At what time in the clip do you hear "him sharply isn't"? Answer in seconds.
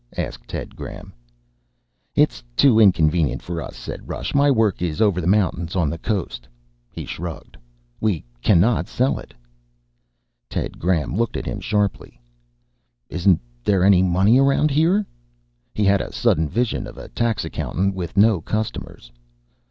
11.45-13.39